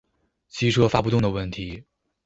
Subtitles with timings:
[0.47, 1.83] 机车发不动的问题